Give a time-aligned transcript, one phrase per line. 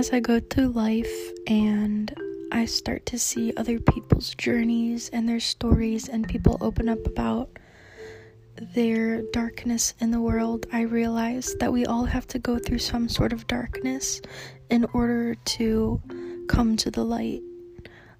[0.00, 2.10] as I go through life and
[2.50, 7.50] I start to see other people's journeys and their stories, and people open up about
[8.74, 13.10] their darkness in the world, I realize that we all have to go through some
[13.10, 14.22] sort of darkness
[14.70, 16.00] in order to
[16.48, 17.42] come to the light.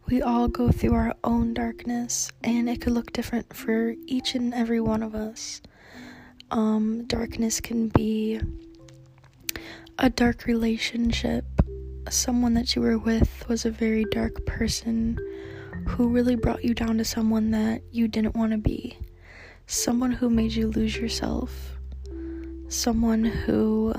[0.04, 4.52] We all go through our own darkness, and it could look different for each and
[4.52, 5.62] every one of us.
[6.50, 8.38] Um, darkness can be
[9.98, 11.46] a dark relationship.
[12.10, 15.16] Someone that you were with was a very dark person
[15.86, 18.98] who really brought you down to someone that you didn't want to be.
[19.68, 21.78] Someone who made you lose yourself.
[22.66, 23.94] Someone who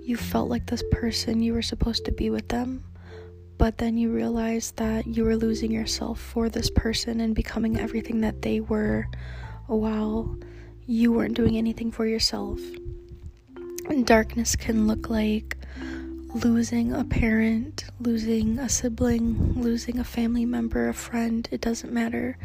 [0.00, 2.84] you felt like this person, you were supposed to be with them,
[3.58, 8.20] but then you realized that you were losing yourself for this person and becoming everything
[8.20, 9.08] that they were
[9.66, 10.38] while
[10.86, 12.60] you weren't doing anything for yourself.
[13.88, 15.56] And darkness can look like
[16.34, 22.36] losing a parent, losing a sibling, losing a family member, a friend, it doesn't matter.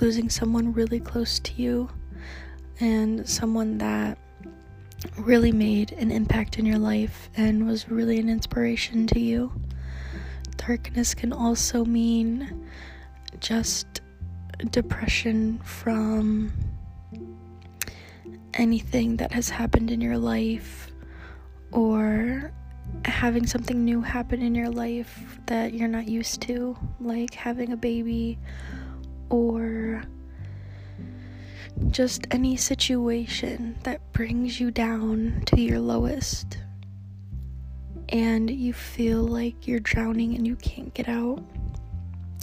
[0.00, 1.90] Losing someone really close to you
[2.78, 4.18] and someone that
[5.18, 9.52] really made an impact in your life and was really an inspiration to you.
[10.56, 12.68] Darkness can also mean
[13.40, 14.00] just
[14.70, 16.52] depression from
[18.54, 20.92] anything that has happened in your life
[21.72, 22.52] or
[23.04, 27.76] having something new happen in your life that you're not used to, like having a
[27.76, 28.38] baby
[29.30, 30.02] or
[31.90, 36.58] just any situation that brings you down to your lowest
[38.10, 41.42] and you feel like you're drowning and you can't get out.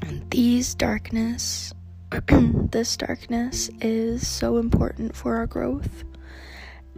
[0.02, 1.74] And These darkness
[2.72, 6.04] this darkness is so important for our growth.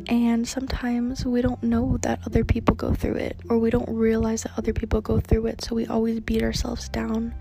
[0.07, 4.43] And sometimes we don't know that other people go through it, or we don't realize
[4.43, 7.35] that other people go through it, so we always beat ourselves down.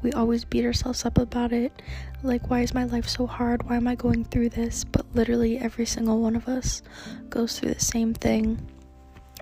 [0.00, 1.82] We always beat ourselves up about it.
[2.22, 3.68] Like, why is my life so hard?
[3.68, 4.84] Why am I going through this?
[4.84, 6.82] But literally, every single one of us
[7.28, 8.58] goes through the same thing.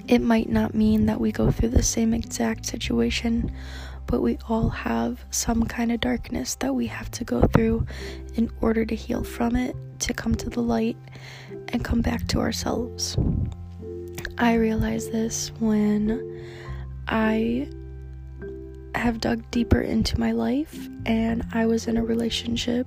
[0.09, 3.53] It might not mean that we go through the same exact situation,
[4.07, 7.87] but we all have some kind of darkness that we have to go through
[8.35, 10.97] in order to heal from it, to come to the light,
[11.69, 13.17] and come back to ourselves.
[14.39, 16.45] I realized this when
[17.09, 17.69] I
[18.95, 22.87] have dug deeper into my life and I was in a relationship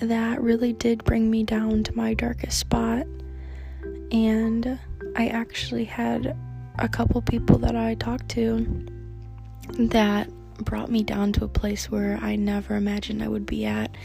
[0.00, 3.06] that really did bring me down to my darkest spot.
[4.10, 4.78] And
[5.16, 6.36] I actually had
[6.78, 8.86] a couple people that I talked to
[9.78, 10.28] that
[10.64, 13.96] brought me down to a place where I never imagined I would be at,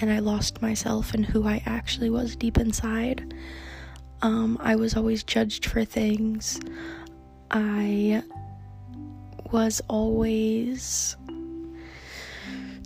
[0.00, 3.34] and I lost myself and who I actually was deep inside.
[4.22, 6.60] Um, I was always judged for things.
[7.50, 8.22] I
[9.50, 11.16] was always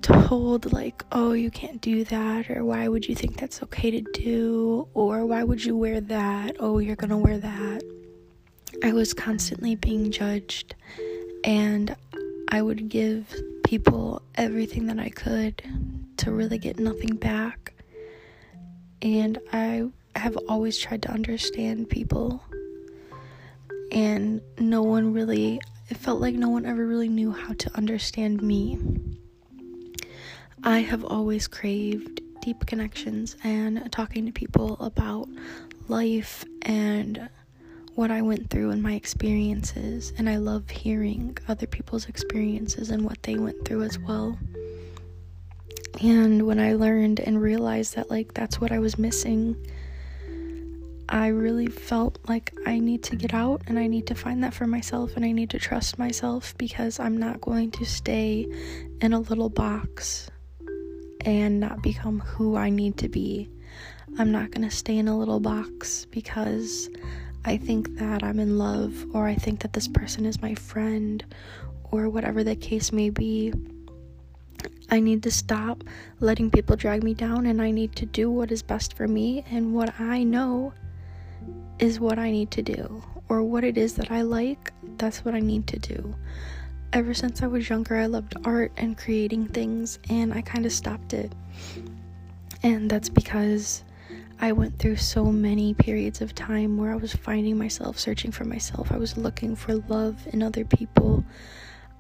[0.03, 4.01] told, like, oh, you can't do that, or why would you think that's okay to
[4.13, 6.57] do, or why would you wear that?
[6.59, 7.83] Oh, you're gonna wear that.
[8.83, 10.75] I was constantly being judged,
[11.45, 11.95] and
[12.53, 15.63] I would give people everything that I could
[16.19, 17.73] to really get nothing back.
[19.01, 22.45] And I have always tried to understand people.
[23.91, 28.43] And no one really, it felt like no one ever really knew how to understand
[28.43, 28.79] me.
[30.63, 35.27] I have always craved deep connections and talking to people about
[35.89, 37.31] life and
[37.95, 43.05] what I went through and my experiences, and I love hearing other people's experiences and
[43.05, 44.39] what they went through as well.
[46.03, 49.57] And when I learned and realized that, like, that's what I was missing,
[51.09, 54.55] I really felt like I need to get out and I need to find that
[54.55, 58.47] for myself and I need to trust myself because I'm not going to stay
[59.03, 60.31] in a little box
[61.21, 63.51] and not become who I need to be.
[64.19, 66.89] I'm not going to stay in a little box because
[67.45, 71.25] I think that I'm in love, or I think that this person is my friend,
[71.91, 73.53] or whatever the case may be.
[74.91, 75.83] I need to stop
[76.21, 79.45] letting people drag me down, and I need to do what is best for me,
[79.51, 80.73] and what I know
[81.79, 85.35] is what I need to do, or what it is that I like, that's what
[85.35, 86.15] I need to do.
[86.93, 90.73] Ever since I was younger, I loved art and creating things, and I kind of
[90.73, 91.33] stopped it.
[92.63, 93.83] And that's because
[94.43, 98.45] I went through so many periods of time where I was finding myself, searching for
[98.45, 98.91] myself.
[98.91, 101.25] I was looking for love in other people.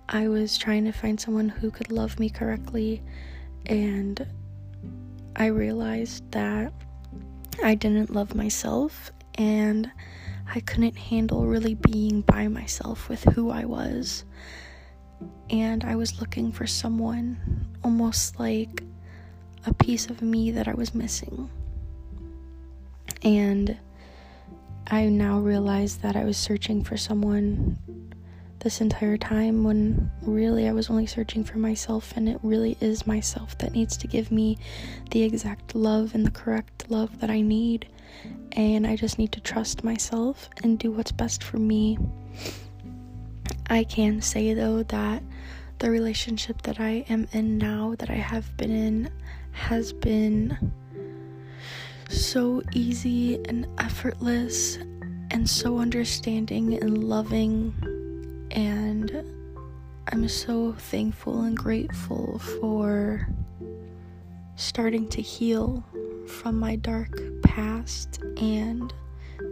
[0.08, 3.00] I was trying to find someone who could love me correctly.
[3.66, 4.26] And
[5.36, 6.72] I realized that
[7.62, 9.12] I didn't love myself.
[9.36, 9.88] And
[10.52, 14.24] I couldn't handle really being by myself with who I was.
[15.48, 18.82] And I was looking for someone, almost like
[19.64, 21.48] a piece of me that I was missing.
[23.24, 23.78] And
[24.88, 27.78] I now realize that I was searching for someone
[28.60, 33.06] this entire time when really I was only searching for myself, and it really is
[33.06, 34.58] myself that needs to give me
[35.10, 37.88] the exact love and the correct love that I need.
[38.52, 41.98] And I just need to trust myself and do what's best for me.
[43.68, 45.22] I can say though that
[45.78, 49.10] the relationship that I am in now, that I have been in,
[49.52, 50.72] has been
[52.12, 54.76] so easy and effortless
[55.31, 57.75] and so understanding and loving
[58.50, 59.25] and
[60.09, 63.26] I'm so thankful and grateful for
[64.56, 65.82] starting to heal
[66.26, 68.93] from my dark past and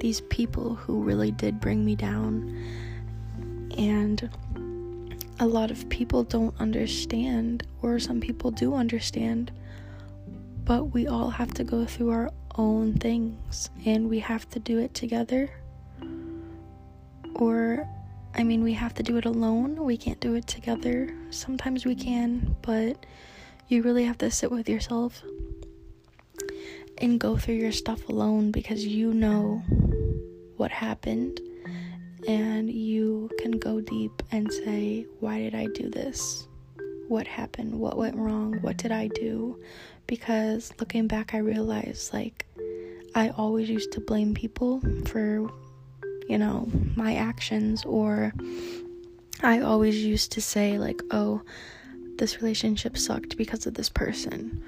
[0.00, 2.56] these people who really did bring me down.
[3.78, 4.28] And
[5.38, 9.52] a lot of people don't understand, or some people do understand,
[10.64, 12.30] but we all have to go through our
[12.60, 15.48] own things and we have to do it together.
[17.34, 17.88] Or
[18.34, 19.82] I mean, we have to do it alone.
[19.82, 21.16] We can't do it together.
[21.30, 23.06] Sometimes we can, but
[23.68, 25.22] you really have to sit with yourself
[26.98, 29.62] and go through your stuff alone because you know
[30.58, 31.40] what happened
[32.28, 36.46] and you can go deep and say, Why did I do this?
[37.08, 37.80] What happened?
[37.80, 38.58] What went wrong?
[38.60, 39.58] What did I do?
[40.06, 42.46] Because looking back, I realized like
[43.14, 45.48] I always used to blame people for
[46.30, 48.32] you know, my actions, or
[49.42, 51.42] I always used to say, like, oh,
[52.18, 54.64] this relationship sucked because of this person,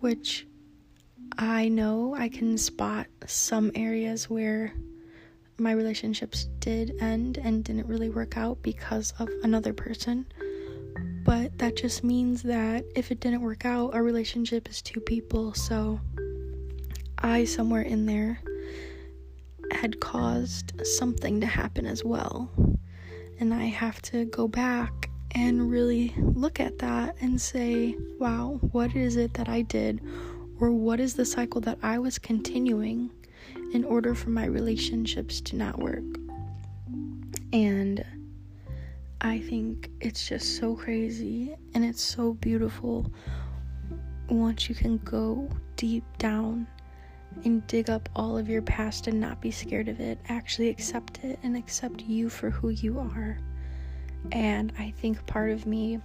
[0.00, 0.46] which
[1.36, 4.72] I know I can spot some areas where
[5.58, 10.24] my relationships did end and didn't really work out because of another person.
[11.22, 15.52] But that just means that if it didn't work out, a relationship is two people.
[15.52, 16.00] So
[17.24, 18.38] I, somewhere in there,
[19.72, 22.50] had caused something to happen as well.
[23.40, 28.94] And I have to go back and really look at that and say, wow, what
[28.94, 30.02] is it that I did?
[30.60, 33.10] Or what is the cycle that I was continuing
[33.72, 36.04] in order for my relationships to not work?
[37.54, 38.04] And
[39.22, 43.10] I think it's just so crazy and it's so beautiful
[44.28, 46.66] once you can go deep down
[47.44, 50.18] and dig up all of your past and not be scared of it.
[50.28, 53.38] Actually, accept it and accept you for who you are.
[54.32, 56.00] And I think part of me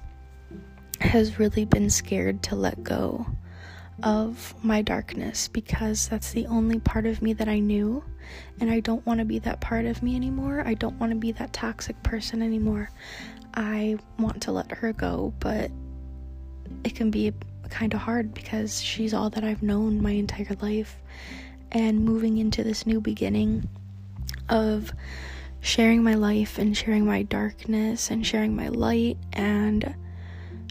[0.99, 3.25] has really been scared to let go
[4.03, 8.03] of my darkness because that's the only part of me that I knew.
[8.59, 10.63] And I don't want to be that part of me anymore.
[10.65, 12.89] I don't want to be that toxic person anymore.
[13.53, 15.71] I want to let her go, but
[16.83, 17.33] it can be
[17.69, 20.97] kind of hard because she's all that I've known my entire life.
[21.71, 23.69] And moving into this new beginning
[24.49, 24.91] of
[25.61, 29.93] sharing my life and sharing my darkness and sharing my light and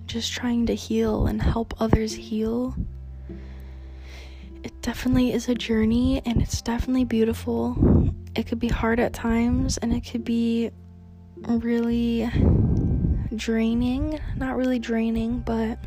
[0.07, 2.75] just trying to heal and help others heal.
[4.65, 8.13] It definitely is a journey and it's definitely beautiful.
[8.35, 10.71] It could be hard at times and it could be
[11.47, 12.29] really
[13.37, 14.19] draining.
[14.37, 15.79] Not really draining, but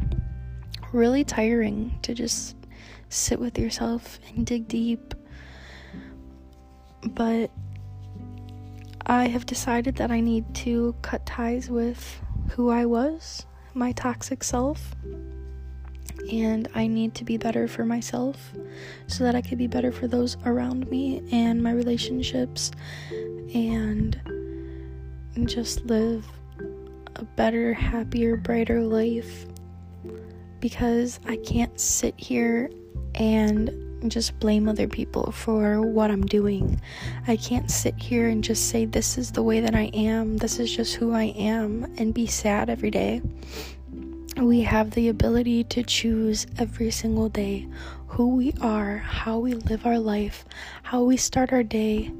[0.91, 2.55] really tiring to just
[3.09, 5.13] sit with yourself and dig deep.
[7.03, 7.51] But
[9.05, 12.21] I have decided that I need to cut ties with
[12.51, 14.95] who I was, my toxic self.
[16.31, 18.51] And I need to be better for myself
[19.07, 22.71] so that I could be better for those around me and my relationships
[23.53, 24.19] and
[25.45, 26.25] just live
[27.15, 29.45] a better, happier, brighter life
[30.61, 32.69] because I can't sit here
[33.15, 36.79] and just blame other people for what I'm doing.
[37.27, 40.59] I can't sit here and just say, This is the way that I am, this
[40.59, 43.21] is just who I am, and be sad every day.
[44.37, 47.67] We have the ability to choose every single day
[48.07, 50.45] who we are, how we live our life,
[50.83, 52.11] how we start our day,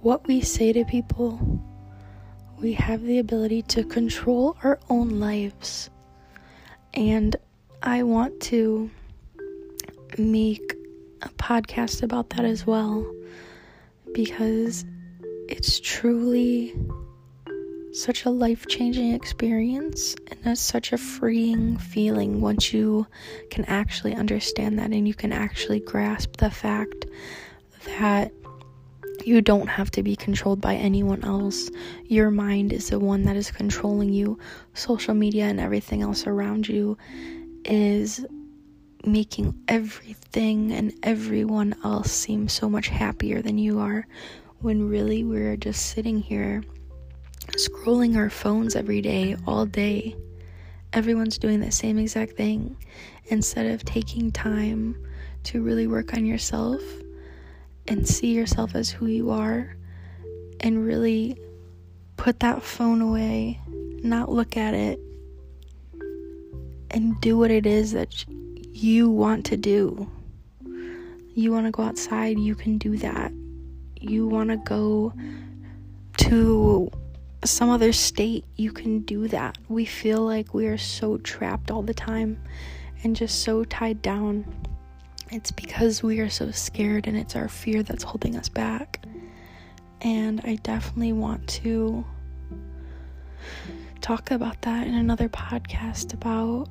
[0.00, 1.60] what we say to people.
[2.58, 5.90] We have the ability to control our own lives.
[6.94, 7.36] And
[7.82, 8.90] I want to
[10.18, 10.74] make
[11.22, 13.06] a podcast about that as well
[14.12, 14.84] because
[15.48, 16.74] it's truly
[17.92, 23.06] such a life changing experience and it's such a freeing feeling once you
[23.50, 27.06] can actually understand that and you can actually grasp the fact
[27.98, 28.32] that
[29.24, 31.68] You don't have to be controlled by anyone else.
[32.04, 34.38] Your mind is the one that is controlling you.
[34.74, 36.96] Social media and everything else around you
[37.68, 38.24] is
[39.04, 44.06] making everything and everyone else seem so much happier than you are
[44.60, 46.62] when really we're just sitting here
[47.52, 50.16] scrolling our phones every day, all day.
[50.92, 52.76] Everyone's doing the same exact thing
[53.26, 54.96] instead of taking time
[55.44, 56.82] to really work on yourself
[57.86, 59.76] and see yourself as who you are
[60.60, 61.38] and really
[62.16, 63.60] put that phone away,
[64.02, 64.98] not look at it,
[66.90, 70.10] and do what it is that you want to do.
[71.34, 73.32] You want to go outside, you can do that.
[74.00, 75.12] You want to go
[76.18, 76.90] to
[77.44, 79.58] some other state, you can do that.
[79.68, 82.40] We feel like we are so trapped all the time
[83.02, 84.44] and just so tied down
[85.30, 89.04] it's because we are so scared and it's our fear that's holding us back.
[90.00, 92.04] And I definitely want to
[94.06, 96.68] talk about that in another podcast about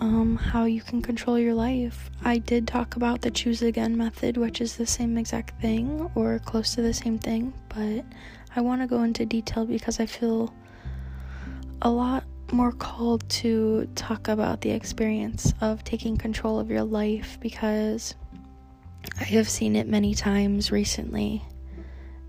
[0.00, 2.10] um, how you can control your life.
[2.24, 6.40] I did talk about the choose again method, which is the same exact thing or
[6.40, 8.04] close to the same thing, but
[8.56, 10.52] I want to go into detail because I feel
[11.80, 17.38] a lot more called to talk about the experience of taking control of your life
[17.40, 18.16] because
[19.20, 21.40] I have seen it many times recently,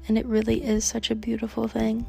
[0.07, 2.05] and it really is such a beautiful thing.